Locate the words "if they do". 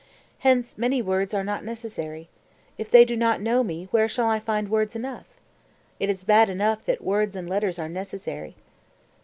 2.75-3.15